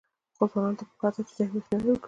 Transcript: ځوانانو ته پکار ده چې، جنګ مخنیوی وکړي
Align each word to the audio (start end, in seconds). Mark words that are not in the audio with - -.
ځوانانو 0.51 0.77
ته 0.79 0.83
پکار 0.89 1.11
ده 1.15 1.21
چې، 1.27 1.33
جنګ 1.37 1.51
مخنیوی 1.55 1.89
وکړي 1.91 1.99